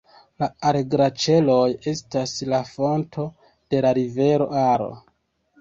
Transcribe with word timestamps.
La 0.43 0.47
Ar-Glaĉeroj 0.69 1.67
estas 1.93 2.33
la 2.55 2.63
fonto 2.71 3.27
de 3.75 3.83
la 3.89 3.93
rivero 3.99 4.49
Aro. 4.67 4.91